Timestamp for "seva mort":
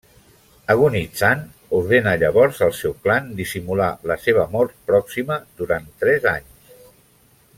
4.25-4.75